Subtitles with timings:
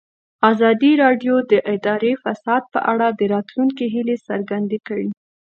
[0.51, 5.07] ازادي راډیو د اداري فساد په اړه د راتلونکي هیلې څرګندې کړې.